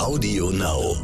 [0.00, 0.96] Audio Now.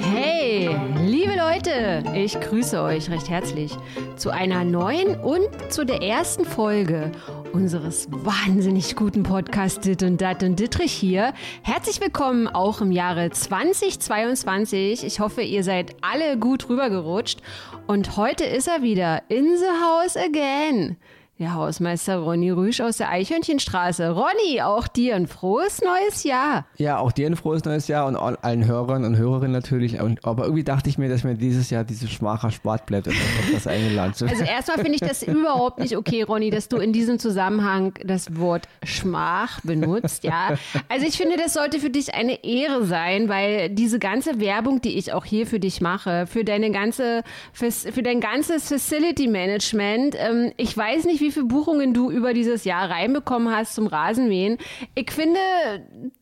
[0.00, 0.70] Hey,
[1.04, 3.76] liebe Leute, ich grüße euch recht herzlich
[4.14, 7.10] zu einer neuen und zu der ersten Folge
[7.52, 11.32] unseres wahnsinnig guten Podcasts Dit und Dat und Dittrich hier.
[11.62, 15.04] Herzlich willkommen auch im Jahre 2022.
[15.04, 17.40] Ich hoffe, ihr seid alle gut rübergerutscht
[17.86, 20.96] und heute ist er wieder in the house again.
[21.40, 24.10] Der Hausmeister Ronny Rüsch aus der Eichhörnchenstraße.
[24.10, 26.66] Ronny, auch dir ein frohes neues Jahr.
[26.78, 30.00] Ja, auch dir ein frohes neues Jahr und all- allen Hörern und Hörerinnen natürlich.
[30.00, 33.14] Und, aber irgendwie dachte ich mir, dass mir dieses Jahr diese Schmacher Spart bleibt, auf
[33.52, 36.92] das eingeladen zu Also erstmal finde ich das überhaupt nicht okay, Ronny, dass du in
[36.92, 40.56] diesem Zusammenhang das Wort Schmach benutzt, ja.
[40.88, 44.98] Also ich finde, das sollte für dich eine Ehre sein, weil diese ganze Werbung, die
[44.98, 50.16] ich auch hier für dich mache, für deine ganze, fürs- für dein ganzes Facility Management,
[50.18, 54.58] ähm, ich weiß nicht, wie viele Buchungen du über dieses Jahr reinbekommen hast zum Rasenmähen.
[54.94, 55.40] Ich finde,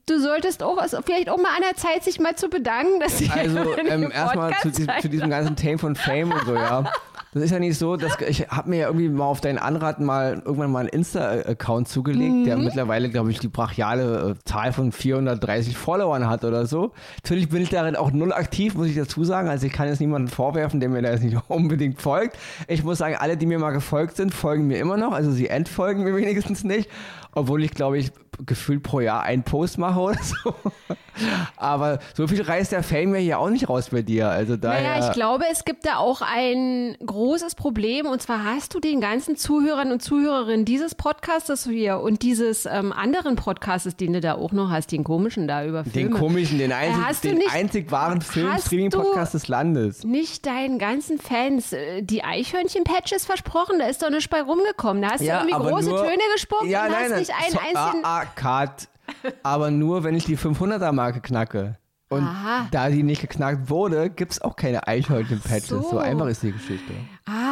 [0.07, 3.19] du solltest auch, also vielleicht auch mal an der Zeit, sich mal zu bedanken, dass
[3.19, 6.85] sie Also ähm, erstmal zu, zu diesem ganzen Thema von Fame und so, ja.
[7.37, 10.06] Das ist ja nicht so, dass ich habe mir ja irgendwie mal auf deinen Anraten
[10.06, 12.45] mal irgendwann mal einen Insta-Account zugelegt, Mhm.
[12.45, 16.92] der mittlerweile, glaube ich, die brachiale äh, Zahl von 430 Followern hat oder so.
[17.23, 19.48] Natürlich bin ich darin auch null aktiv, muss ich dazu sagen.
[19.48, 22.39] Also ich kann jetzt niemanden vorwerfen, der mir da jetzt nicht unbedingt folgt.
[22.69, 25.12] Ich muss sagen, alle, die mir mal gefolgt sind, folgen mir immer noch.
[25.12, 26.89] Also sie entfolgen mir wenigstens nicht.
[27.37, 28.11] Obwohl ich, glaube ich,
[28.45, 30.55] gefühlt pro Jahr einen Post mache oder so.
[31.56, 34.29] Aber so viel reißt der Fame ja hier auch nicht raus bei dir.
[34.29, 34.83] Also daher.
[34.83, 38.07] Naja, ich glaube, es gibt da auch ein großes Problem.
[38.07, 42.92] Und zwar hast du den ganzen Zuhörern und Zuhörerinnen dieses Podcastes hier und dieses ähm,
[42.92, 46.19] anderen Podcastes, den du da auch noch hast, den komischen da über den Filme.
[46.19, 50.05] komischen, den einzig, den nicht- einzig wahren Film-Streaming-Podcast des Landes.
[50.05, 55.03] Nicht deinen ganzen Fans äh, die Eichhörnchen-Patches versprochen, da ist doch nichts bei rumgekommen.
[55.03, 58.05] Da hast du irgendwie große nur- Töne gespuckt ja, nein, nein, nicht einen so, einzigen.
[58.05, 58.89] Ah, ah, Cut.
[59.42, 61.79] aber nur, wenn ich die 500er-Marke knacke.
[62.09, 62.69] Und Aha.
[62.70, 65.69] da die nicht geknackt wurde, gibt es auch keine Eichhörnchen-Patches.
[65.69, 65.83] So.
[65.83, 65.98] So.
[65.98, 66.92] einfach ist die Geschichte.
[67.27, 67.45] Ah.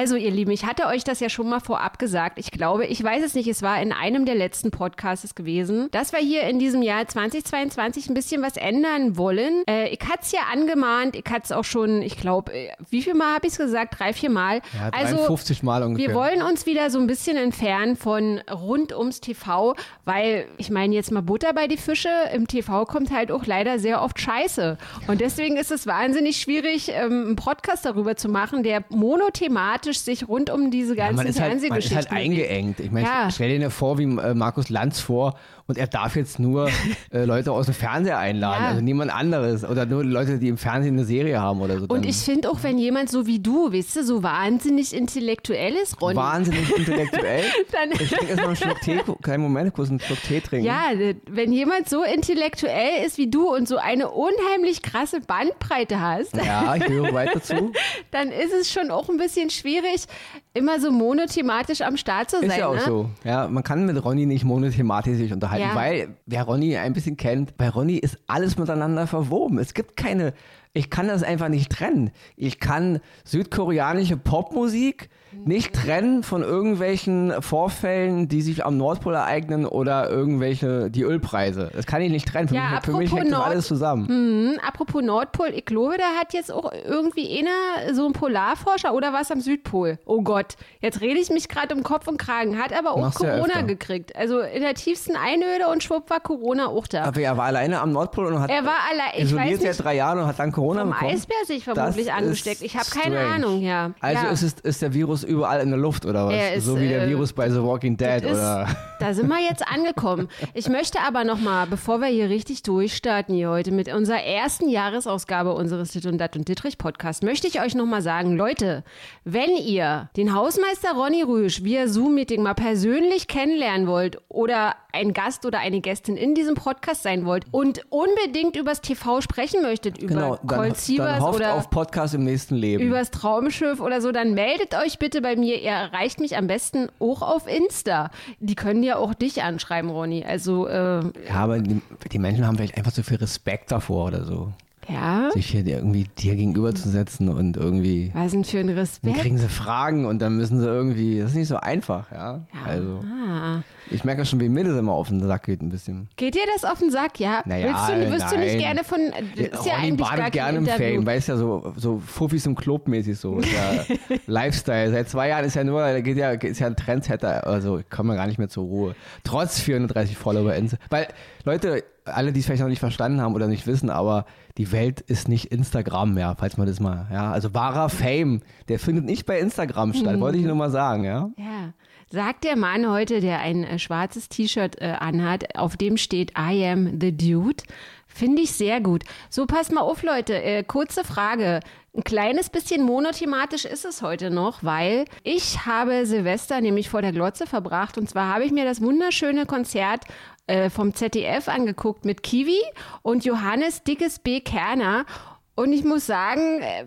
[0.00, 2.38] Also, ihr Lieben, ich hatte euch das ja schon mal vorab gesagt.
[2.38, 6.12] Ich glaube, ich weiß es nicht, es war in einem der letzten Podcasts gewesen, dass
[6.12, 9.62] wir hier in diesem Jahr 2022 ein bisschen was ändern wollen.
[9.68, 13.02] Äh, ich hatte es ja angemahnt, ich hatte es auch schon, ich glaube, äh, wie
[13.02, 14.00] viel Mal habe ich es gesagt?
[14.00, 14.62] Drei, vier Mal.
[14.72, 16.08] Ja, also, 53 Mal ungefähr.
[16.08, 20.94] wir wollen uns wieder so ein bisschen entfernen von rund ums TV, weil ich meine
[20.94, 22.08] jetzt mal Butter bei die Fische.
[22.32, 24.78] Im TV kommt halt auch leider sehr oft Scheiße.
[25.08, 30.28] Und deswegen ist es wahnsinnig schwierig, ähm, einen Podcast darüber zu machen, der monothematisch sich
[30.28, 32.80] rund um diese Ja, ganzen man ist halt, man ist halt eingeengt.
[32.80, 33.30] Ich meine, Ja.
[33.30, 35.34] stell dir vor, wie äh, Markus Lanz vor
[35.70, 36.68] und er darf jetzt nur
[37.12, 38.68] äh, Leute aus dem Fernseher einladen, Ja.
[38.70, 41.86] also niemand anderes oder nur Leute, die im Fernsehen eine Serie haben oder so.
[41.86, 46.00] Und ich finde auch, wenn jemand so wie du, weißt du, so wahnsinnig intellektuell ist,
[46.02, 47.44] Ronny, wahnsinnig intellektuell.
[47.72, 49.00] dann Ich trinke erstmal einen Schluck Tee.
[49.22, 50.66] Kleinen Moment, kurz einen Schluck Tee trinken.
[50.66, 50.90] Ja,
[51.30, 56.74] wenn jemand so intellektuell ist wie du und so eine unheimlich krasse Bandbreite hast, Ja,
[56.76, 57.72] ich höre weiter zu.
[58.10, 60.06] dann ist es schon auch ein bisschen schwierig,
[60.54, 62.50] immer so monothematisch am Start zu sein.
[62.50, 62.82] Ist ja auch ne?
[62.84, 63.10] so.
[63.24, 65.74] Ja, man kann mit Ronny nicht monothematisch sich unterhalten, Ja.
[65.74, 69.58] weil wer Ronny ein bisschen kennt, bei Ronny ist alles miteinander verwoben.
[69.58, 70.32] Es gibt keine,
[70.72, 72.10] ich kann das einfach nicht trennen.
[72.36, 80.08] Ich kann südkoreanische Popmusik nicht trennen von irgendwelchen Vorfällen, die sich am Nordpol ereignen oder
[80.10, 81.70] irgendwelche, die Ölpreise.
[81.74, 82.48] Das kann ich nicht trennen.
[82.48, 84.08] Für Ja, mich, für mich hängt das Nord- alles zusammen.
[84.08, 89.12] Hm, apropos Nordpol, ich glaube, da hat jetzt auch irgendwie einer so ein Polarforscher oder
[89.12, 89.98] was am Südpol.
[90.04, 92.58] Oh Gott, jetzt rede ich mich gerade um Kopf und Kragen.
[92.58, 93.62] Hat aber auch ja Corona öfter.
[93.64, 94.16] gekriegt.
[94.16, 97.04] Also in der tiefsten Einöde und schwupp war Corona auch da.
[97.04, 99.74] Aber er war alleine am Nordpol und hat Er war allein, ich isoliert weiß nicht,
[99.76, 101.10] seit drei Jahren und hat dann Corona vom bekommen.
[101.12, 102.62] Eisbär sich Das vermutlich ist angesteckt.
[102.62, 103.20] Ich habe keine.
[103.20, 103.90] Ahnung, ja.
[104.00, 104.30] Also ja.
[104.30, 106.34] ist, es, ist der Virus überall in der Luft oder was?
[106.34, 108.66] Er ist, so wie der äh, Virus bei The Walking Dead ist, oder.
[108.98, 110.28] Da sind wir jetzt angekommen.
[110.52, 115.54] Ich möchte aber nochmal, bevor wir hier richtig durchstarten hier heute mit unserer ersten Jahresausgabe
[115.54, 118.84] unseres Dit und Dat und Dittrich Podcast, möchte ich euch nochmal sagen, Leute,
[119.24, 125.46] wenn ihr den Hausmeister Ronny Rüsch via Zoom-Meeting mal persönlich kennenlernen wollt oder ein Gast
[125.46, 130.14] oder eine Gästin in diesem Podcast sein wollt und unbedingt übers TV sprechen möchtet, über
[130.14, 132.82] Genau, dann, Colt dann Sievers hofft oder auf Podcast im nächsten Leben.
[132.82, 135.60] übers Traumschiff oder so, dann meldet euch bitte bei mir.
[135.60, 138.10] Ihr erreicht mich am besten auch auf Insta.
[138.38, 140.24] Die können ja auch dich anschreiben, Ronny.
[140.24, 144.24] Also, äh, ja, aber die, die Menschen haben vielleicht einfach zu viel Respekt davor oder
[144.24, 144.52] so.
[144.90, 145.30] Ja?
[145.32, 148.10] sich hier irgendwie dir gegenüberzusetzen und irgendwie.
[148.14, 149.16] Was denn für ein Dann Respekt?
[149.18, 151.20] kriegen sie Fragen und dann müssen sie irgendwie.
[151.20, 152.40] Das ist nicht so einfach, ja.
[152.66, 153.62] Also, Ah.
[153.90, 156.08] ich merke schon, wie mir das immer auf den Sack geht, ein bisschen.
[156.16, 157.42] Geht dir das auf den Sack, ja?
[157.44, 158.58] Naja, Willst du, wirst du nicht nein.
[158.58, 158.98] gerne von.
[159.36, 160.66] Ist ja Ronny badet gerne im.
[160.66, 163.40] Fame, weil es ja so, so Fuffis im Club mäßig so.
[163.40, 163.84] Ja
[164.26, 164.90] Lifestyle.
[164.90, 167.46] Seit zwei Jahren ist ja nur, da geht ja, ist ja ein Trendsetter.
[167.46, 168.94] Also ich komme ja gar nicht mehr zur Ruhe.
[169.24, 170.54] Trotz 430 Follower.
[170.90, 171.08] Weil,
[171.44, 171.84] Leute,
[172.14, 174.24] alle, die es vielleicht noch nicht verstanden haben oder nicht wissen, aber
[174.58, 177.30] die Welt ist nicht Instagram mehr, falls man das mal, ja.
[177.32, 181.30] Also wahrer Fame, der findet nicht bei Instagram statt, wollte ich nur mal sagen, ja.
[181.36, 181.72] Ja.
[182.12, 186.66] Sagt der Mann heute, der ein äh, schwarzes T-Shirt äh, anhat, auf dem steht I
[186.66, 187.62] am the Dude.
[188.08, 189.04] Finde ich sehr gut.
[189.28, 190.42] So, passt mal auf, Leute.
[190.42, 191.60] Äh, kurze Frage.
[191.96, 197.12] Ein kleines bisschen monothematisch ist es heute noch, weil ich habe Silvester nämlich vor der
[197.12, 197.96] Glotze verbracht.
[197.96, 200.04] Und zwar habe ich mir das wunderschöne Konzert
[200.50, 202.60] äh, vom ZDF angeguckt mit Kiwi
[203.02, 204.40] und Johannes Dickes B.
[204.40, 205.06] Kerner.
[205.54, 206.84] Und ich muss sagen, äh,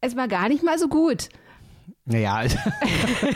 [0.00, 1.28] es war gar nicht mal so gut.
[2.10, 2.56] Naja, also,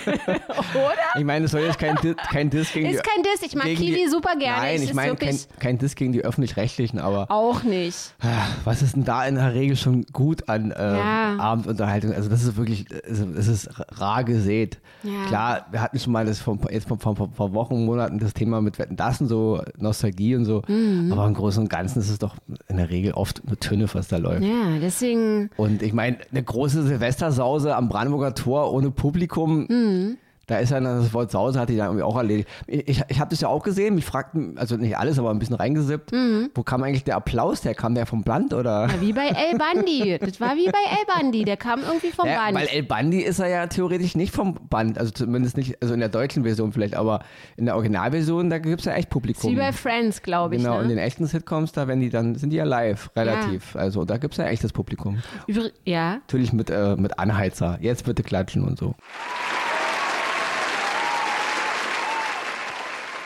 [0.75, 1.19] Oder?
[1.19, 3.43] ich meine, es soll jetzt kein, Di- kein Diss gegen Ist die, kein Diss.
[3.43, 4.62] Ich mag Kiwi die, super gerne.
[4.62, 8.15] Nein, ich meine kein, kein Diss gegen die Öffentlich-Rechtlichen, aber auch nicht.
[8.21, 11.37] Ah, Was ist denn da in der Regel schon gut an äh, Ja.
[11.38, 12.12] Abendunterhaltung?
[12.12, 14.79] Also das ist wirklich, es ist rar gesät.
[15.03, 15.27] Ja.
[15.29, 18.61] Klar, wir hatten schon mal das vor, jetzt vor, vor, vor Wochen, Monaten das Thema
[18.61, 20.62] mit Wetten, das und so, Nostalgie und so.
[20.67, 21.12] Mhm.
[21.12, 22.37] Aber im Großen und Ganzen ist es doch
[22.69, 24.43] in der Regel oft eine Tünne, was da läuft.
[24.43, 25.50] Ja, deswegen.
[25.56, 30.16] Und ich meine, eine große Silvestersause am Brandenburger Tor ohne Publikum, Mhm.
[30.46, 32.49] Da ist ja dann das Wort Sause, hat die dann irgendwie auch erledigt.
[32.67, 35.56] Ich, ich habe das ja auch gesehen, mich fragten, also nicht alles, aber ein bisschen
[35.56, 36.50] reingesippt, Mhm.
[36.55, 37.75] wo kam eigentlich der Applaus her?
[37.75, 38.87] Kam der vom Band oder?
[38.88, 40.19] Ja, wie bei El Bandi.
[40.19, 41.44] Das war wie bei El Bandi.
[41.44, 42.56] Der kam irgendwie vom Ja, Band.
[42.56, 46.00] weil El Bandi ist er ja theoretisch nicht vom Band, also zumindest nicht, also in
[46.00, 47.20] der deutschen Version vielleicht, aber
[47.56, 49.50] in der Originalversion, da gibt es ja echt Publikum.
[49.52, 50.62] wie bei Friends, glaube ich.
[50.62, 50.94] Genau, in ne?
[50.94, 53.76] den echten Sitcoms, da wenn die dann, sind die ja live, relativ.
[53.76, 55.23] Also da gibt es ja echtes Publikum.
[55.46, 56.14] Übr ja.
[56.17, 57.79] Natürlich mit, äh, mit Anheizer.
[57.81, 58.94] Jetzt bitte klatschen und so.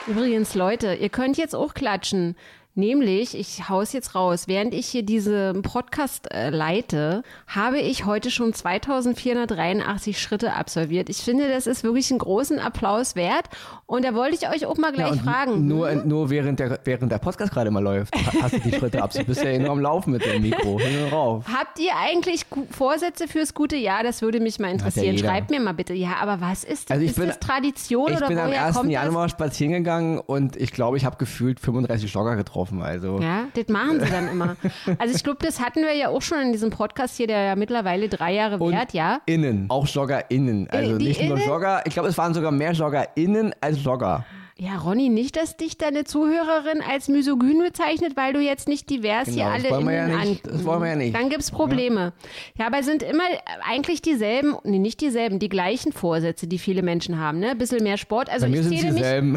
[0.08, 2.34] Übrigens, Leute, ihr könnt jetzt auch klatschen.
[2.78, 8.30] Nämlich, ich hau's jetzt raus, während ich hier diesen Podcast äh, leite, habe ich heute
[8.30, 11.08] schon 2483 Schritte absolviert.
[11.08, 13.46] Ich finde, das ist wirklich einen großen Applaus wert.
[13.86, 15.66] Und da wollte ich euch auch mal gleich und fragen.
[15.66, 19.12] Nur, nur während, der, während der Podcast gerade mal läuft, hast du die Schritte ab.
[19.12, 20.78] Du bist ja nur am Laufen mit dem Mikro.
[20.78, 21.44] Hin und rauf.
[21.52, 24.04] Habt ihr eigentlich Vorsätze fürs gute Jahr?
[24.04, 25.16] Das würde mich mal interessieren.
[25.16, 25.28] jeder.
[25.30, 25.94] Schreibt mir mal bitte.
[25.94, 26.94] Ja, aber was ist das?
[26.94, 28.76] Also ich ist bin- das Tradition Ich oder bin am woher 1.
[28.76, 32.67] kommt Januar spazieren gegangen und ich glaube, ich habe gefühlt 35 Jogger getroffen.
[32.80, 33.24] Also das?
[33.24, 34.56] Ja, das machen sie dann immer.
[34.98, 37.56] Also ich glaube, das hatten wir ja auch schon in diesem Podcast hier, der ja
[37.56, 39.20] mittlerweile drei Jahre Und währt, ja.
[39.26, 40.68] innen, auch JoggerInnen.
[40.70, 41.48] Also die nicht nur innen?
[41.48, 44.24] Jogger, ich glaube, es waren sogar mehr JoggerInnen als Jogger.
[44.60, 49.28] Ja, Ronny, nicht, dass dich deine Zuhörerin als misogyn bezeichnet, weil du jetzt nicht divers
[49.28, 50.44] hier Genau, das alle wollen wir ja nicht.
[50.48, 51.14] Das wollen wir ja nicht.
[51.14, 52.12] Dann gibt's Probleme.
[52.58, 52.66] Ja.
[52.66, 53.22] aber es sind immer
[53.64, 57.50] eigentlich dieselben, nee, nicht dieselben, die gleichen Vorsätze, die viele Menschen haben, ne?
[57.50, 58.30] Ein bisschen mehr Sport.
[58.30, 59.36] Also Bei mir ich es zähle mich dieselben.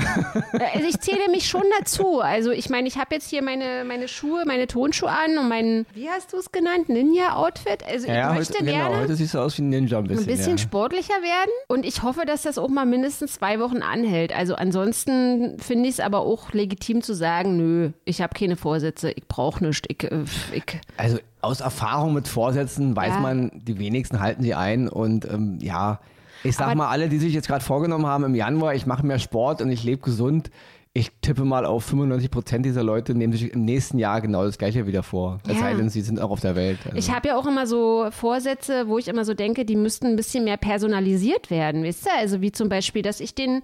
[0.54, 2.20] Äh, Also ich zähle mich schon dazu.
[2.22, 5.86] Also ich meine, ich habe jetzt hier meine, meine Schuhe, meine Tonschuhe an und mein,
[5.94, 7.84] wie hast du es genannt, Ninja-Outfit.
[7.88, 10.06] Also ich Ja, möchte heute, gerne genau, heute siehst du aus wie ein Ninja ein
[10.06, 10.24] bisschen.
[10.24, 10.64] ein bisschen ja.
[10.64, 14.36] sportlicher werden und ich hoffe, dass das auch mal mindestens zwei Wochen anhält.
[14.36, 15.11] Also ansonsten
[15.60, 19.64] finde ich es aber auch legitim zu sagen, nö, ich habe keine Vorsätze, ich brauche
[19.64, 19.82] nichts.
[19.88, 20.24] Ich, äh,
[20.54, 20.64] ich,
[20.98, 23.20] Also aus Erfahrung mit Vorsätzen weiß Ja.
[23.20, 26.00] man, die wenigsten halten sie ein und ähm, ja,
[26.44, 29.06] ich sag Aber- mal, alle, die sich jetzt gerade vorgenommen haben im Januar, ich mache
[29.06, 30.50] mehr Sport und ich lebe gesund,
[30.94, 34.58] ich tippe mal auf 95 Prozent dieser Leute nehmen sich im nächsten Jahr genau das
[34.58, 35.40] gleiche wieder vor.
[35.48, 35.60] Es Ja.
[35.62, 36.80] sei denn, sie sind auch auf der Welt.
[36.84, 36.98] Also.
[36.98, 40.16] Ich habe ja auch immer so Vorsätze, wo ich immer so denke, die müssten ein
[40.18, 42.20] bisschen mehr personalisiert werden, wisst ihr?
[42.20, 43.62] Also wie zum Beispiel, dass ich den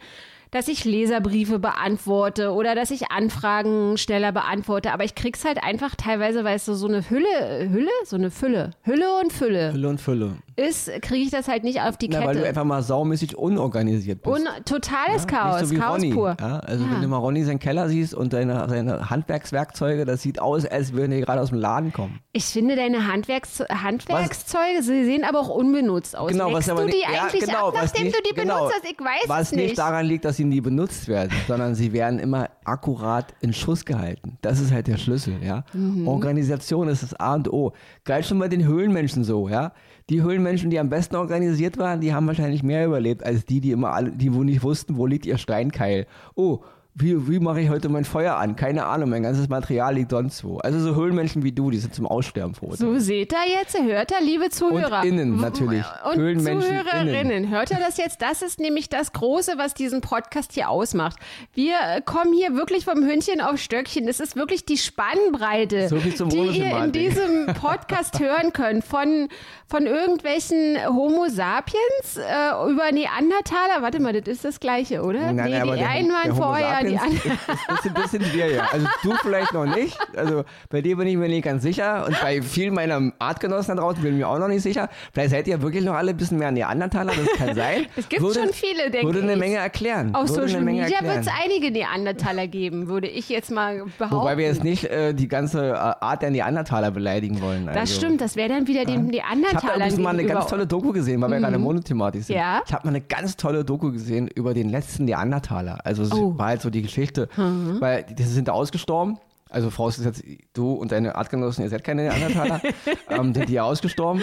[0.51, 5.95] dass ich Leserbriefe beantworte oder dass ich Anfragen schneller beantworte, aber ich krieg's halt einfach
[5.95, 9.71] teilweise, weil es so, so eine Hülle, Hülle, so eine Fülle, Hülle und Fülle.
[9.71, 10.37] Fülle und Fülle.
[10.57, 12.47] Ist, kriege ich das halt nicht auf die Na, weil du Kette.
[12.49, 14.35] einfach mal saumäßig unorganisiert bist.
[14.35, 16.13] Und totales Chaos, Nicht so Chaos Ronny.
[16.13, 16.35] pur.
[16.39, 16.91] Ja, also Ja.
[16.91, 20.93] wenn du mal Ronny seinen Keller siehst und seine, seine Handwerkswerkzeuge, das sieht aus, als
[20.93, 22.19] würden die gerade aus dem Laden kommen.
[22.33, 26.31] Ich finde deine Handwerks Handwerkszeuge, sie sehen aber auch unbenutzt aus.
[26.31, 28.21] Genau, Legst was aber du die nicht, ja, eigentlich genau, ab, was nachdem nicht, du
[28.29, 28.91] die genau, benutzt hast?
[28.91, 29.63] Ich weiß was es nicht.
[29.65, 33.85] nicht daran liegt, dass sie nie benutzt werden, sondern sie werden immer akkurat in Schuss
[33.85, 34.37] gehalten.
[34.41, 35.63] Das ist halt der Schlüssel, ja.
[35.73, 36.07] Mhm.
[36.07, 37.73] Organisation ist das A und O.
[38.03, 39.71] Galt schon bei den Höhlenmenschen so, ja.
[40.09, 43.71] Die Höhlenmenschen, die am besten organisiert waren, die haben wahrscheinlich mehr überlebt als die, die
[43.71, 46.07] immer alle, die nicht wussten, wo liegt ihr Steinkeil.
[46.33, 46.61] Oh,
[46.99, 48.55] wie, wie mache ich heute mein Feuer an?
[48.55, 50.57] Keine Ahnung, mein ganzes Material liegt sonst wo.
[50.57, 52.73] Also so Höhlenmenschen wie du, die sind zum Aussterben froh.
[52.75, 55.01] So seht ihr jetzt, hört ihr, liebe Zuhörer.
[55.01, 55.83] Und innen natürlich.
[56.09, 57.49] Und Höhlenmenschen Zuhörerinnen, innen.
[57.51, 58.23] hört ihr das jetzt?
[58.23, 61.17] Das ist nämlich das Große, was diesen Podcast hier ausmacht.
[61.53, 64.07] Wir äh, kommen hier wirklich vom Hündchen auf Stöckchen.
[64.07, 68.83] Es ist wirklich die Spannbreite, So die ihr in diesem Podcast hören könnt.
[68.83, 69.27] Von,
[69.67, 73.81] von irgendwelchen Homo sapiens äh, über Neandertaler.
[73.81, 75.31] Warte mal, das ist das Gleiche, oder?
[75.31, 77.39] Nein, nee, aber die einen waren vorher, die sapiens anderen.
[77.47, 78.67] ist, ist, ist ein bisschen wir ja.
[78.71, 79.97] Also du vielleicht noch nicht.
[80.15, 82.05] Also bei dir bin ich mir nicht ganz sicher.
[82.07, 84.89] Und bei vielen meiner Artgenossen da draußen bin ich mir auch noch nicht sicher.
[85.13, 87.85] Vielleicht seid ihr wirklich noch alle ein bisschen mehr Neandertaler, das kann sein.
[87.95, 89.39] Es gibt schon viele, denke Würde eine ich.
[89.39, 90.13] Menge erklären.
[90.15, 94.15] Auf würde Social Media wird es einige Neandertaler geben, würde ich jetzt mal behaupten.
[94.15, 97.65] Wobei wir jetzt nicht äh, die ganze äh, Art der Neandertaler beleidigen wollen.
[97.65, 97.95] Das also.
[97.95, 100.67] stimmt, das wäre dann wieder den Ich habe da Neandertalern übrigens mal eine ganz tolle
[100.67, 102.35] Doku gesehen, weil wir gerade monothematisch sind.
[102.35, 102.41] Mhm.
[102.41, 102.61] Ja.
[102.65, 105.79] Ich habe mal eine ganz tolle Doku gesehen über den letzten Neandertaler.
[105.83, 106.37] Also es Oh.
[106.37, 107.77] war halt so die Geschichte, Mhm.
[107.79, 109.17] weil die sind ausgestorben.
[109.49, 112.59] Also vorausgesetzt, du und deine Artgenossen, ihr seid keine Neandertaler,
[113.09, 114.21] ähm, sind die ja ausgestorben.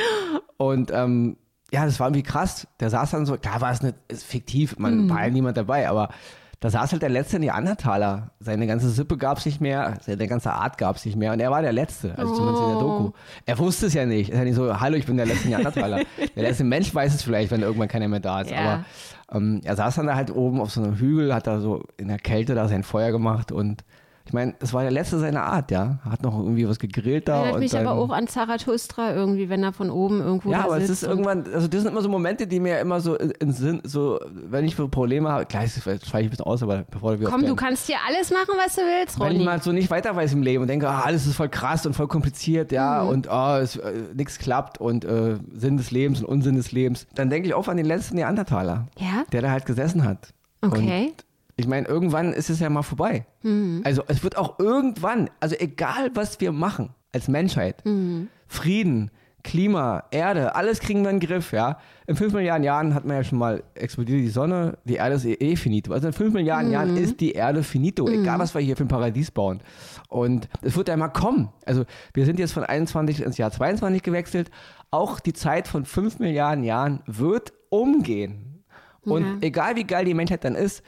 [0.59, 1.39] Und ähm,
[1.73, 2.67] ja, das war irgendwie krass.
[2.79, 5.11] Der saß dann so, klar war es nicht ist fiktiv, man Mhm.
[5.11, 6.11] war ja niemand dabei, aber
[6.61, 8.31] da saß halt der letzte Neandertaler.
[8.41, 11.33] Seine ganze Sippe gab es nicht mehr, seine ganze Art gab es nicht mehr.
[11.33, 13.11] Und er war der Letzte, also zumindest in der Doku.
[13.47, 14.29] Er wusste es ja nicht.
[14.31, 16.03] Er ist ja nicht so, hallo, ich bin der letzte Neandertaler.
[16.37, 18.51] der letzte Mensch weiß es vielleicht, wenn irgendwann keiner mehr da ist.
[18.51, 18.59] Ja.
[18.59, 18.85] Aber
[19.33, 22.09] ähm, er saß dann da halt oben auf so einem Hügel, hat da so in
[22.09, 23.85] der Kälte da sein Feuer gemacht und
[24.27, 25.99] ich meine, das war der letzte seiner Art, ja.
[26.09, 27.35] Hat noch irgendwie was gegrillt da.
[27.37, 30.65] Erinnert und mich dann, aber auch an Zarathustra irgendwie, wenn er von oben irgendwo ja,
[30.65, 33.31] aber es ist irgendwann, also das sind immer so Momente, die mir immer so in
[33.33, 37.21] in Sinn, so, wenn ich Probleme habe, gleich schweige ich ein bisschen aus, aber bevor
[37.21, 39.45] wir Komm, du kannst hier alles machen, was du willst, wenn ich Ronny.
[39.45, 41.93] mal so nicht weiter weiß im Leben und denke, ah, alles ist voll krass und
[41.95, 43.09] voll kompliziert, ja, Mhm.
[43.11, 47.07] und ah, es, äh, nichts klappt und äh, Sinn des Lebens und Unsinn des Lebens,
[47.15, 49.25] dann denke ich auch an den letzten Neandertaler, Ja?
[49.33, 50.33] der da halt gesessen hat.
[50.63, 51.09] Okay.
[51.13, 51.25] Und
[51.57, 53.27] ich meine, irgendwann ist es ja mal vorbei.
[53.43, 53.83] Mhm.
[53.85, 58.29] Also es wird auch irgendwann, also egal was wir machen als Menschheit, Mhm.
[58.49, 59.11] Frieden,
[59.43, 61.79] Klima, Erde, alles kriegen wir in den Griff, ja.
[62.07, 65.27] In fünf Milliarden Jahren hat man ja schon mal explodiert die Sonne, die Erde ist
[65.27, 65.93] eh, eh finito.
[65.93, 68.89] Also in fünf Milliarden Jahren ist die Erde finito, egal was wir hier für ein
[68.89, 69.61] Paradies bauen.
[70.09, 71.51] Und es wird ja mal kommen.
[71.67, 71.85] Also
[72.15, 74.51] wir sind jetzt von 21 ins Jahr 22 gewechselt.
[74.91, 78.65] Auch die Zeit von fünf Milliarden Jahren wird umgehen.
[79.03, 79.37] Und Ja.
[79.43, 80.83] egal wie geil die Menschheit dann ist,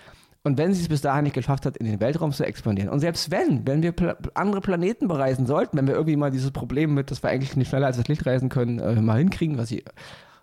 [0.46, 3.00] und wenn sie es bis dahin nicht geschafft hat, in den Weltraum zu expandieren, und
[3.00, 6.94] selbst wenn, wenn wir pla andere Planeten bereisen sollten, wenn wir irgendwie mal dieses Problem
[6.94, 9.70] mit, dass wir eigentlich nicht schneller als das Licht reisen können, äh, mal hinkriegen, was
[9.70, 9.82] sie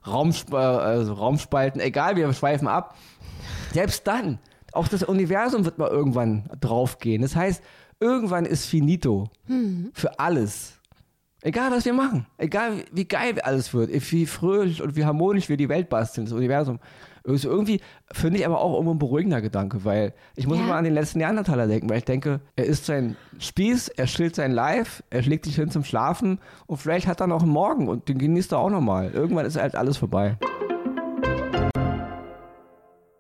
[0.06, 2.98] Raumsp also Raumspalten, egal, wir schweifen ab,
[3.72, 4.40] selbst dann,
[4.74, 7.22] auch das Universum wird mal irgendwann draufgehen.
[7.22, 7.64] Das heißt,
[8.02, 9.30] irgendwann ist finito
[9.94, 10.82] für alles.
[11.46, 12.26] Egal, was wir machen.
[12.38, 13.90] Egal, wie- geil alles wird.
[14.12, 16.80] Wie fröhlich und wie harmonisch wir die Welt basteln, das Universum.
[17.28, 17.82] Also irgendwie
[18.14, 20.64] finde ich aber auch irgendwo ein beruhigender Gedanke, weil ich muss Ja.
[20.64, 24.36] immer an den letzten Neandertaler denken, weil ich denke, er isst sein Spieß, er stillt
[24.36, 27.88] sein Live, er schlägt sich hin zum Schlafen und vielleicht hat er noch einen Morgen
[27.90, 29.12] und den genießt er auch nochmal.
[29.14, 30.38] Irgendwann ist halt alles vorbei.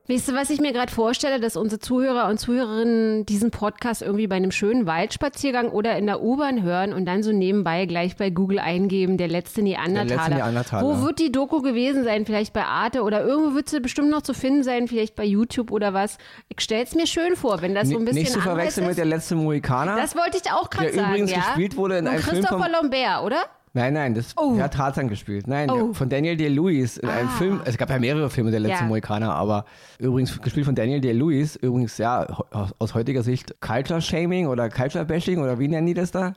[0.10, 4.28] Weißt du, was ich mir gerade vorstelle, dass unsere Zuhörer und Zuhörerinnen diesen Podcast irgendwie
[4.28, 8.30] bei einem schönen Waldspaziergang oder in der U-Bahn hören und dann so nebenbei gleich bei
[8.30, 10.36] Google eingeben, der letzte Neandertaler.
[10.36, 10.86] Neandertaler.
[10.86, 12.26] Wo wird die Doku gewesen sein?
[12.26, 15.72] Vielleicht bei Arte oder irgendwo wird sie bestimmt noch zu finden sein, vielleicht bei YouTube
[15.72, 16.18] oder was.
[16.50, 18.98] Ich stell's mir schön vor, wenn das so ein bisschen Nicht zu verwechseln mit ist.
[18.98, 19.96] der letzte Mohikaner.
[19.96, 21.38] Das wollte ich auch gerade Der sagen, übrigens ja?
[21.38, 23.38] gespielt wurde in Von einem Film Christopher Lambert, oder?
[23.76, 24.60] Nein, nein, das Oh.
[24.60, 25.48] hat Tarzan gespielt.
[25.48, 25.94] Nein, Oh.
[25.94, 27.32] von Daniel Day-Lewis in einem Ah.
[27.32, 27.62] Film.
[27.66, 28.88] Es gab ja mehrere Filme der letzte Ja.
[28.88, 29.66] Mohikaner, aber
[29.98, 31.56] übrigens gespielt von Daniel Day-Lewis.
[31.56, 35.96] Übrigens, ja, aus, aus heutiger Sicht Culture Shaming oder Culture Bashing oder wie nennen die
[35.96, 36.34] das da?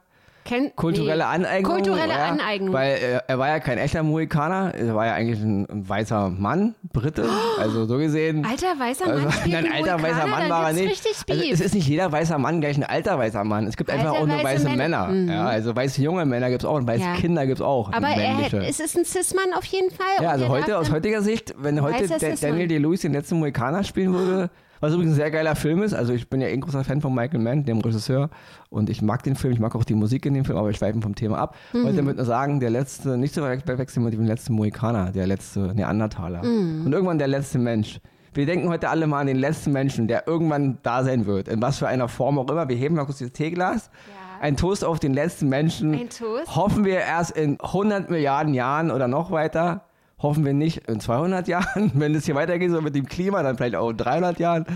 [0.46, 1.22] Ken Kulturelle nee.
[1.22, 1.74] Aneignung.
[1.74, 2.72] Kulturelle ja, Aneignung.
[2.72, 6.30] Weil er, er war ja kein echter Mohikaner, er war ja eigentlich ein, ein weißer
[6.30, 7.28] Mann, Brite.
[7.58, 8.46] Also so gesehen.
[8.46, 11.06] Alter weißer Mann Also, einen alter weißer Mann war er nicht.
[11.28, 13.66] Also, es ist nicht jeder weißer Mann gleich ein alter weißer Mann.
[13.66, 15.08] Es gibt einfach Alter auch nur weiße weiße Männer.
[15.08, 15.34] Männer.
[15.34, 17.14] Ja, also weiße junge Männer gibt es auch und weiße Ja.
[17.14, 17.92] Kinder gibt es auch.
[17.92, 18.58] Aber er männliche.
[18.58, 20.06] hätte, es ist ein Cis-Mann auf jeden Fall.
[20.22, 22.06] Ja, also er heute, aus heutiger Sicht, wenn heute.
[22.40, 24.50] Daniel Day-Lewis den letzten Mohikaner spielen würde,
[24.80, 27.00] was übrigens ein sehr geiler Film ist, also ich bin ja eh ein großer Fan
[27.00, 28.30] von Michael Mann, dem Regisseur,
[28.70, 30.76] und ich mag den Film, ich mag auch die Musik in dem Film, aber ich
[30.76, 31.56] schweife vom Thema ab.
[31.72, 31.84] Mhm.
[31.84, 35.74] Wollte damit nur sagen, der letzte, nicht zu verwechseln mit dem letzten Mohikaner, der letzte
[35.74, 36.44] Neandertaler.
[36.44, 36.86] Mhm.
[36.86, 38.00] Und irgendwann der letzte Mensch.
[38.34, 41.48] Wir denken heute alle mal an den letzten Menschen, der irgendwann da sein wird.
[41.48, 42.68] In was für einer Form auch immer.
[42.68, 43.90] Wir heben mal kurz das Teeglas.
[44.08, 44.42] Ja.
[44.42, 45.94] Ein Toast auf den letzten Menschen.
[45.94, 46.54] Ein Toast?
[46.54, 49.86] Hoffen wir erst in 100 Milliarden Jahren oder noch weiter.
[50.26, 53.56] Hoffen wir nicht in 200 Jahren, wenn es hier weitergeht, so mit dem Klima, dann
[53.56, 54.66] vielleicht auch in 300 Jahren.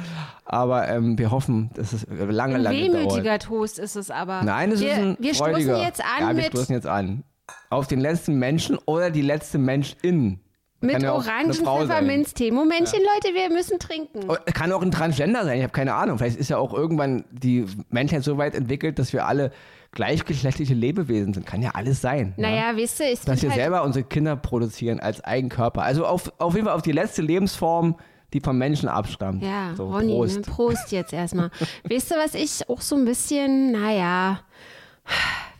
[0.45, 2.95] Aber ähm, wir hoffen, dass es lange, Ein lange dauert.
[2.95, 4.43] wehmütiger Toast ist es aber.
[4.43, 5.83] Nein, es wir, ist ein Wir stoßen freudiger.
[5.83, 6.47] jetzt an ja, wir mit.
[6.47, 7.25] stoßen jetzt an.
[7.69, 10.41] Auf den letzten Menschen oder die letzte Menschin.
[10.83, 11.89] Mit ja auch eine Orangen Frau sein.
[11.89, 12.51] Pfefferminztee.
[12.53, 14.21] Momentchen, Leute, wir müssen trinken.
[14.29, 16.17] Oh, Kann auch ein Transgender sein, ich habe keine Ahnung.
[16.19, 19.53] Vielleicht ist ja auch irgendwann die Menschheit so weit entwickelt, dass wir alle
[19.93, 21.47] gleichgeschlechtliche Lebewesen sind.
[21.47, 22.35] Kann ja alles sein.
[22.37, 22.43] ja?
[22.43, 25.83] Naja, weißt du, ich Dass wir halt, selber unsere Kinder produzieren als Eigenkörper.
[25.83, 27.97] Also auf, auf jeden Fall auf die letzte Lebensform,
[28.33, 29.43] die vom Menschen abstammt.
[29.43, 30.37] Ja, so, Ronny, Prost.
[30.37, 30.43] ne?
[30.43, 31.51] Prost jetzt erstmal.
[31.89, 34.41] weißt du, was ich auch so ein bisschen, naja,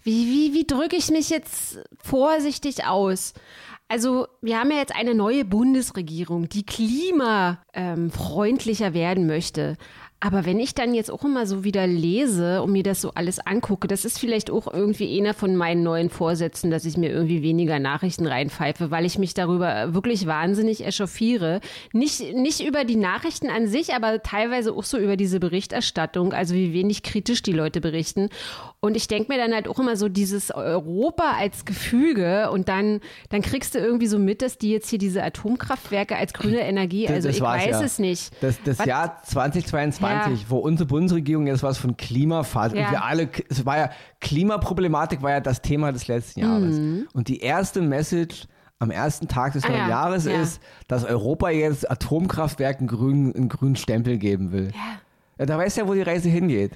[0.05, 3.35] wie, wie, wie drücke ich mich jetzt vorsichtig aus?
[3.89, 9.77] Also, wir haben ja jetzt eine neue Bundesregierung, die klimafreundlicher werden möchte.
[10.23, 13.39] Aber wenn ich dann jetzt auch immer so wieder lese und mir das so alles
[13.47, 17.43] angucke, das ist vielleicht auch irgendwie einer von meinen neuen Vorsätzen, dass ich mir irgendwie
[17.43, 21.61] weniger Nachrichten reinpfeife, weil ich mich darüber wirklich wahnsinnig echauffiere.
[21.95, 26.55] Nicht, nicht über die Nachrichten an sich, aber teilweise auch so über diese Berichterstattung, also
[26.55, 28.29] wie wenig kritisch die Leute berichten.
[28.81, 33.01] Und ich denke mir dann halt auch immer so dieses Europa als Gefüge und dann,
[33.31, 37.07] dann kriegst du irgendwie so mit, dass die jetzt hier diese Atomkraftwerke als grüne Energie,
[37.07, 37.83] Das- also das ich war's weiß ja.
[37.83, 38.31] es nicht.
[38.43, 40.31] Das, das Was- Jahr 2022, Ja.
[40.49, 42.87] wo unsere Bundesregierung jetzt was von Klimaphase Ja.
[42.87, 43.91] und wir alle, es war ja,
[44.21, 46.79] Klimaproblematik war ja das Thema des letzten Jahres.
[47.13, 48.47] Und die erste Message
[48.79, 49.69] am ersten Tag des Mhm.
[49.69, 49.89] Ah, neuen ja.
[49.91, 50.41] Jahres Ja.
[50.41, 54.73] ist, dass Europa jetzt Atomkraftwerken grünen, einen grünen Stempel geben will.
[55.39, 55.47] Ja.
[55.47, 56.73] da weißt du ja, wo die Reise hingeht.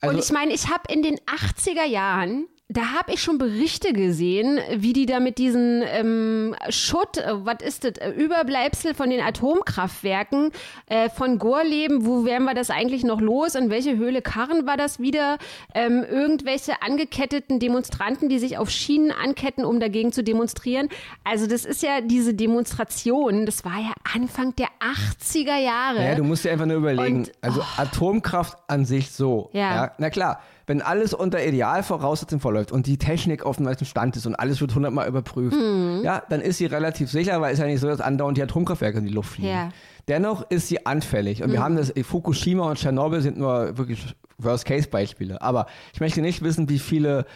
[0.00, 3.94] Also, und ich meine, ich habe in den 80er Jahren, da habe ich schon Berichte
[3.94, 9.08] gesehen, wie die da mit diesen ähm, Schutt, äh, was ist das, äh, Überbleibsel von
[9.08, 10.50] den Atomkraftwerken
[10.86, 13.54] äh, von Gorleben, wo wären wir das eigentlich noch los?
[13.54, 15.38] In welche Höhle Karren war das wieder?
[15.74, 20.90] Ähm, irgendwelche angeketteten Demonstranten, die sich auf Schienen anketten, um dagegen zu demonstrieren.
[21.24, 26.04] Also das ist ja diese Demonstration, das war ja Anfang der 80er Jahre.
[26.04, 29.48] Ja, du musst dir einfach nur überlegen, Und- also Atomkraft an sich so.
[29.54, 29.92] Ja.
[29.96, 34.26] Na klar, wenn alles unter Idealvoraussetzungen verläuft und die Technik auf dem neuesten Stand ist
[34.26, 36.02] und alles wird hundertmal überprüft, Mhm.
[36.04, 38.98] ja, dann ist sie relativ sicher, weil es ja nicht so, dass andauernd die Atomkraftwerke
[38.98, 39.48] in die Luft fliegen.
[39.48, 39.70] Ja.
[40.08, 40.12] Mhm.
[40.12, 41.42] Dennoch ist sie anfällig.
[41.42, 45.42] Und wir haben das, Fukushima und Tschernobyl sind nur wirklich Worst-Case-Beispiele.
[45.42, 47.26] Aber ich möchte nicht wissen, wie viele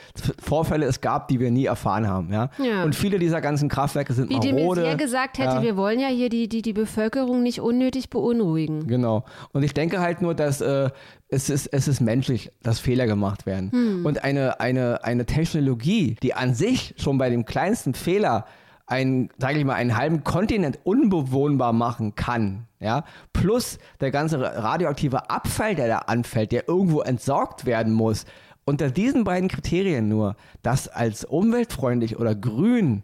[0.40, 2.32] Vorfälle es gab, die wir nie erfahren haben.
[2.32, 2.50] Ja?
[2.58, 2.84] Ja.
[2.84, 4.82] Und viele dieser ganzen Kraftwerke sind Wie de marode.
[4.82, 5.62] Maizière gesagt hätte, Ja.
[5.62, 8.86] wir wollen ja hier die, die, die Bevölkerung nicht unnötig beunruhigen.
[8.86, 9.24] Genau.
[9.52, 10.90] Und ich denke halt nur, dass äh,
[11.28, 13.72] es, ist, es ist menschlich, dass Fehler gemacht werden.
[13.72, 14.06] Hm.
[14.06, 18.46] Und eine, eine, eine Technologie, die an sich schon bei dem kleinsten Fehler
[18.92, 25.30] einen, sage ich mal, einen halben Kontinent unbewohnbar machen kann, ja, plus der ganze radioaktive
[25.30, 28.26] Abfall, der da anfällt, der irgendwo entsorgt werden muss,
[28.64, 33.02] unter diesen beiden Kriterien nur, das als umweltfreundlich oder grün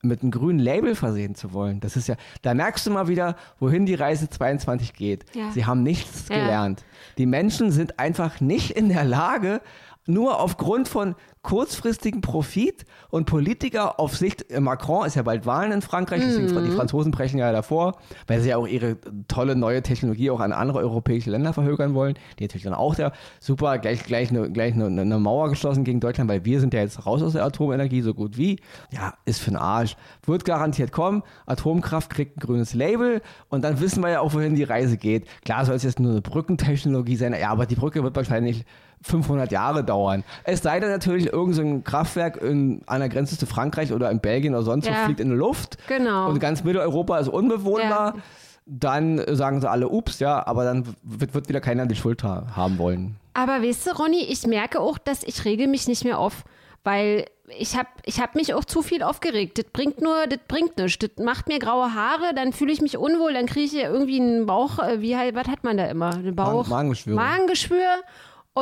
[0.00, 1.80] mit einem grünen Label versehen zu wollen.
[1.80, 5.24] Das ist ja, da merkst du mal wieder, wohin die Reise 22 geht.
[5.34, 5.50] Ja.
[5.50, 6.36] Sie haben nichts Ja.
[6.36, 6.84] gelernt.
[7.18, 9.60] Die Menschen sind einfach nicht in der Lage,
[10.08, 15.70] nur aufgrund von kurzfristigen Profit und Politiker auf Sicht, äh, Macron ist ja bald Wahlen
[15.72, 16.64] in Frankreich, deswegen Mhm.
[16.64, 18.96] die Franzosen brechen ja davor, weil sie ja auch ihre
[19.28, 23.12] tolle neue Technologie auch an andere europäische Länder verhökern wollen, die natürlich dann auch der
[23.40, 26.80] super gleich gleich eine gleich eine, eine Mauer geschlossen gegen Deutschland, weil wir sind ja
[26.80, 28.58] jetzt raus aus der Atomenergie so gut wie.
[28.90, 29.96] Ja, ist für den Arsch.
[30.26, 31.22] Wird garantiert kommen.
[31.46, 35.26] Atomkraft kriegt ein grünes Label und dann wissen wir ja auch, wohin die Reise geht.
[35.44, 38.64] Klar soll es jetzt nur eine Brückentechnologie sein, ja, aber die Brücke wird wahrscheinlich
[39.02, 40.24] 500 Jahre dauern.
[40.44, 44.20] Es sei denn natürlich, irgendein so Kraftwerk in, an der Grenze zu Frankreich oder in
[44.20, 45.04] Belgien oder sonst wo Ja.
[45.04, 45.78] fliegt in die Luft.
[45.88, 46.28] Genau.
[46.28, 48.14] Und ganz Mitteleuropa ist unbewohnbar.
[48.16, 48.22] Ja.
[48.66, 52.48] Dann sagen sie alle, ups, ja, aber dann wird, wird wieder keiner die Schuld ha
[52.54, 53.16] haben wollen.
[53.32, 56.44] Aber weißt du, Ronny, ich merke auch, dass ich rege mich nicht mehr auf,
[56.84, 57.24] weil
[57.56, 59.56] ich habe ich hab mich auch zu viel aufgeregt.
[59.56, 60.98] Das bringt nur, das bringt nichts.
[60.98, 64.44] Das macht mir graue Haare, dann fühle ich mich unwohl, dann kriege ich irgendwie einen
[64.44, 66.14] Bauch, äh, wie halt, was hat man da immer?
[66.14, 66.66] Einen Bauch?
[66.68, 67.16] Magengeschwüre.
[67.16, 68.02] Magengeschwür.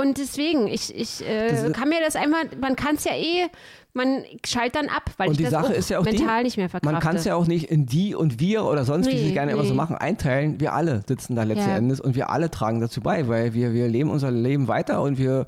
[0.01, 3.49] Und deswegen, ich, ich äh, kann mir das einfach, man kann es ja eh,
[3.95, 6.45] man schaltet dann ab, weil Und ich die das Sache ist ja auch mental die,
[6.45, 6.93] nicht mehr verkrafte.
[6.93, 9.33] man kann es ja auch nicht in die und wir oder sonst, wie Nee, sie
[9.33, 9.77] gerne immer so nee.
[9.77, 10.61] machen, einteilen.
[10.61, 11.77] Wir alle sitzen da letzten Ja.
[11.79, 15.17] Endes und wir alle tragen dazu bei, weil wir, wir leben unser Leben weiter und
[15.17, 15.47] wir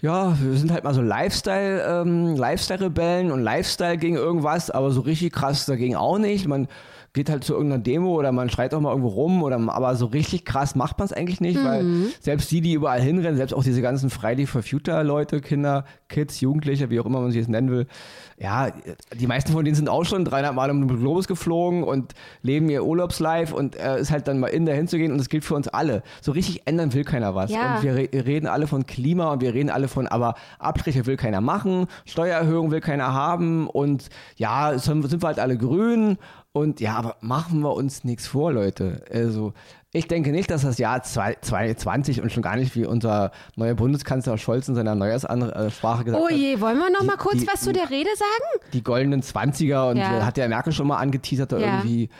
[0.00, 5.00] ja, wir sind halt mal so Lifestyle, ähm, Lifestyle-Rebellen und Lifestyle gegen irgendwas, aber so
[5.00, 6.46] richtig krass dagegen auch nicht.
[6.46, 6.68] Man
[7.14, 10.06] geht halt zu irgendeiner Demo oder man schreit auch mal irgendwo rum oder aber so
[10.06, 11.84] richtig krass macht man es eigentlich nicht, weil
[12.20, 16.40] selbst die, die überall hinrennen, selbst auch diese ganzen Friday for Future Leute, Kinder, Kids,
[16.40, 17.86] Jugendliche, wie auch immer man sie jetzt nennen will,
[18.40, 18.70] ja,
[19.14, 22.68] die meisten von denen sind auch schon 300 Mal um den Globus geflogen und leben
[22.68, 25.44] ihr Urlaubslife und äh, ist halt dann mal in dahin zu gehen und das gilt
[25.44, 26.02] für uns alle.
[26.20, 27.50] So richtig ändern will keiner was.
[27.50, 27.76] Ja.
[27.76, 31.16] Und wir re reden alle von Klima und wir reden alle von, aber Abstriche will
[31.16, 36.16] keiner machen, Steuererhöhung will keiner haben und ja, sind wir halt alle grün
[36.58, 39.02] Und ja, aber machen wir uns nichts vor, Leute.
[39.12, 39.52] Also,
[39.92, 44.36] ich denke nicht, dass das Jahr 2020 und schon gar nicht wie unser neuer Bundeskanzler
[44.38, 47.60] Scholz in seiner Neujahrsansprache gesagt Oh je, wollen wir noch mal Die- kurz die- was
[47.62, 48.62] zu der Rede sagen?
[48.64, 50.24] hat, die goldenen 20er und Ja.
[50.26, 51.66] hat der Merkel schon mal angeteasert da Ja.
[51.78, 52.10] irgendwie.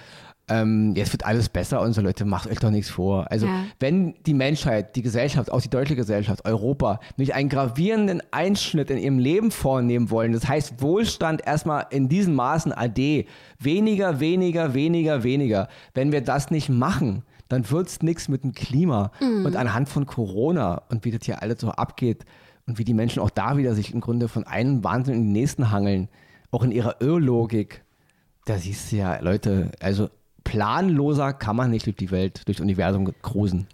[0.49, 3.31] Ähm, jetzt wird alles besser und so, Leute, macht euch doch nichts vor.
[3.31, 3.65] Also, Ja.
[3.81, 8.99] wenn die Menschheit, die Gesellschaft, auch die deutsche Gesellschaft, Europa, nicht einen gravierenden Einschnitt in
[8.99, 13.25] ihrem Leben vornehmen wollen, das heißt Wohlstand erstmal in diesen Maßen ade,
[13.59, 15.69] weniger, weniger, weniger, weniger.
[15.95, 19.11] Wenn wir das nicht machen, dann wird's nichts mit dem Klima.
[19.21, 22.25] Und anhand von Corona und wie das hier alles so abgeht
[22.67, 25.33] und wie die Menschen auch da wieder sich im Grunde von einem Wahnsinn in den
[25.33, 26.09] nächsten hangeln,
[26.51, 27.83] auch in ihrer Irrlogik,
[28.45, 30.09] da siehst du ja, Leute, also
[30.49, 33.67] planloser kann man nicht durch die Welt, durchs Universum cruisen.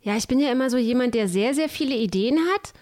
[0.00, 2.72] Ja, ich bin ja immer so jemand, der sehr, sehr viele Ideen hat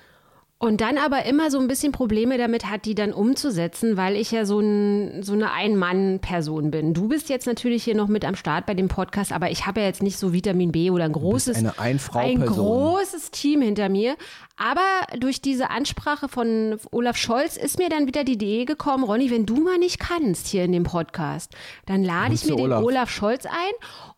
[0.59, 4.33] und dann aber immer so ein bisschen Probleme damit hat, die dann umzusetzen, weil ich
[4.33, 6.95] ja so, ein, so eine Ein-Mann-Person bin.
[6.95, 9.81] Du bist jetzt natürlich hier noch mit am Start bei dem Podcast, aber ich habe
[9.81, 14.17] ja jetzt nicht so Vitamin B oder ein großes, eine ein großes Team hinter mir.
[14.59, 19.31] Aber durch diese Ansprache von Olaf Scholz ist mir dann wieder die Idee gekommen, Ronny,
[19.31, 21.55] wenn du mal nicht kannst hier in dem Podcast,
[21.87, 22.83] dann lade ich mir den Olaf?
[22.83, 23.53] Olaf Scholz ein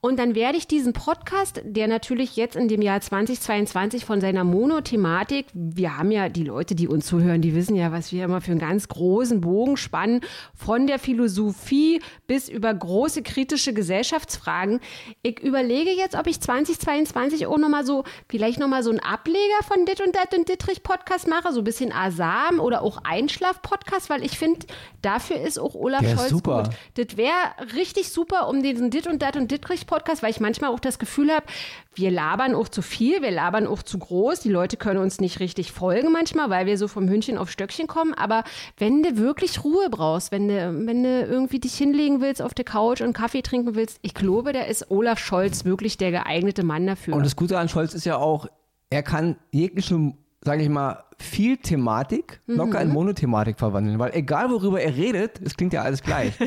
[0.01, 4.45] und dann werde ich diesen Podcast, der natürlich jetzt in dem Jahr 2022 von seiner
[4.45, 8.41] Monothematik, wir haben ja die Leute, die uns zuhören, die wissen ja, was wir immer
[8.41, 10.23] für einen ganz großen Bogen spannen,
[10.55, 14.81] von der Philosophie bis über große kritische Gesellschaftsfragen.
[15.23, 19.85] Ich überlege jetzt, ob ich 2022 auch nochmal so, vielleicht nochmal so einen Ableger von
[19.85, 24.25] Dit und Dat und Dittrich Podcast mache, so ein bisschen Asam oder auch Einschlaf-Podcast, weil
[24.25, 24.67] ich finde,
[25.03, 26.63] dafür ist auch Olaf Der Scholz super.
[26.65, 27.07] gut.
[27.07, 27.33] Das wäre
[27.75, 30.99] richtig super um diesen Dit und Dat und Dittrich Podcast, weil ich manchmal auch das
[30.99, 31.47] Gefühl habe,
[31.95, 34.41] wir labern auch zu viel, wir labern auch zu groß.
[34.41, 37.87] Die Leute können uns nicht richtig folgen manchmal, weil wir so vom Hündchen auf Stöckchen
[37.87, 38.15] kommen.
[38.15, 38.45] Aber
[38.79, 42.65] wenn du wirklich Ruhe brauchst, wenn du, wenn du irgendwie dich hinlegen willst auf der
[42.65, 46.87] Couch und Kaffee trinken willst, ich glaube, da ist Olaf Scholz wirklich der geeignete Mann
[46.87, 47.15] dafür.
[47.15, 48.47] Und das Gute an Scholz ist ja auch,
[48.91, 50.13] er kann jegliche,
[50.45, 55.57] sage ich mal, viel Thematik locker in Monothematik verwandeln, weil egal worüber er redet, es
[55.57, 56.33] klingt ja alles gleich.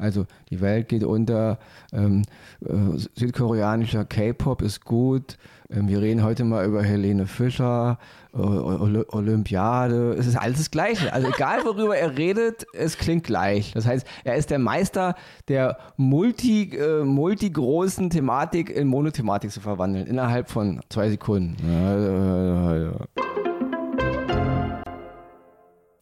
[0.00, 1.58] Also die Welt geht unter,
[1.92, 2.22] ähm,
[2.64, 5.36] äh, südkoreanischer K-Pop ist gut,
[5.72, 7.98] wir reden heute mal über Helene Fischer,
[8.34, 11.12] äh, Oly- Olympiade, es ist alles das Gleiche.
[11.12, 13.72] Also egal worüber er redet, es klingt gleich.
[13.72, 15.14] Das heißt, er ist der Meister
[15.48, 21.56] der multi, äh, multigroßen Thematik in Monothematik zu verwandeln, innerhalb von zwei Sekunden.
[21.64, 23.49] Ja, ja, ja.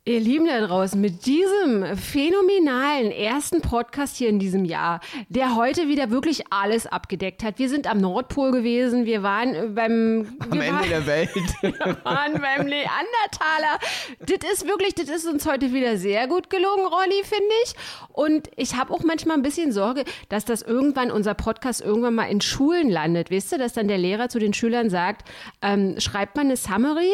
[0.09, 5.88] Ihr Lieben da draußen, mit diesem phänomenalen ersten Podcast hier in diesem Jahr, der heute
[5.88, 7.59] wieder wirklich alles abgedeckt hat.
[7.59, 11.29] Wir sind am Nordpol gewesen, wir waren äh, beim Am Ende waren, der Welt.
[11.61, 13.79] wir waren beim Neandertaler.
[14.21, 17.75] Das ist wirklich, das ist uns heute wieder sehr gut gelungen, Ronny, finde ich.
[18.11, 22.31] Und ich habe auch manchmal ein bisschen Sorge, dass das irgendwann, unser Podcast irgendwann mal
[22.31, 23.31] in Schulen landet.
[23.31, 25.29] Weißt du, dass dann der Lehrer zu den Schülern sagt,
[25.61, 27.12] ähm, schreibt man eine Summary?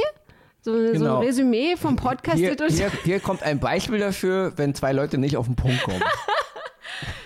[0.64, 1.18] So, so Genau.
[1.18, 2.38] ein Resümee vom Podcast.
[2.38, 6.02] Hier, hier, hier kommt ein Beispiel dafür, wenn zwei Leute nicht auf den Punkt kommen.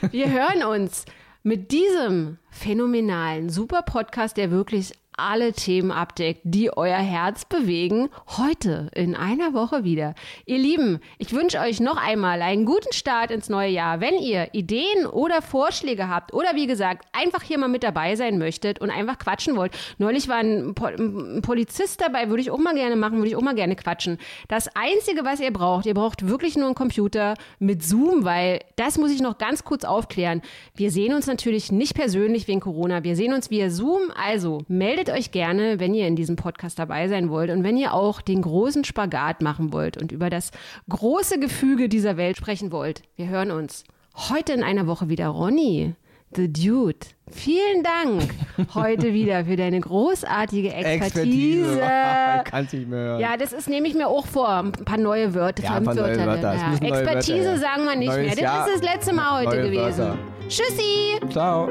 [0.10, 1.04] Wir hören uns
[1.44, 8.90] mit diesem phänomenalen, super Podcast, der wirklich alle Themen abdeckt, die euer Herz bewegen, heute
[8.94, 10.14] in einer Woche wieder.
[10.46, 14.00] Ihr Lieben, ich wünsche euch noch einmal einen guten Start ins neue Jahr.
[14.00, 18.38] Wenn ihr Ideen oder Vorschläge habt oder wie gesagt, einfach hier mal mit dabei sein
[18.38, 19.72] möchtet und einfach quatschen wollt.
[19.98, 23.36] Neulich war ein, Po- ein Polizist dabei, würde ich auch mal gerne machen, würde ich
[23.36, 24.18] auch mal gerne quatschen.
[24.48, 28.98] Das Einzige, was ihr braucht, ihr braucht wirklich nur einen Computer mit Zoom, weil das
[28.98, 30.42] muss ich noch ganz kurz aufklären.
[30.74, 33.02] Wir sehen uns natürlich nicht persönlich wegen Corona.
[33.04, 34.12] Wir sehen uns via Zoom.
[34.14, 37.94] Also meldet euch gerne, wenn ihr in diesem Podcast dabei sein wollt und wenn ihr
[37.94, 40.50] auch den großen Spagat machen wollt und über das
[40.88, 43.02] große Gefüge dieser Welt sprechen wollt.
[43.16, 43.84] Wir hören uns
[44.28, 45.28] heute in einer Woche wieder.
[45.28, 45.94] Ronny,
[46.34, 47.06] the Dude.
[47.30, 48.34] Vielen Dank
[48.74, 51.80] heute wieder für deine großartige Expertise.
[52.38, 53.20] Ich kann es nicht mehr hören.
[53.20, 54.48] Ja, das ist, nehme ich mir auch vor.
[54.48, 55.62] Ein paar neue Wörter.
[55.62, 56.26] Ja, Fremdwörter.
[56.26, 56.54] Wörter.
[56.54, 56.72] Ja.
[56.74, 57.58] Expertise Wörter her.
[57.58, 58.30] sagen wir nicht Neues mehr.
[58.30, 59.98] Das Jahr, ist das letzte Mal heute gewesen.
[59.98, 60.18] Wörter.
[60.48, 61.20] Tschüssi!
[61.30, 61.68] Ciao.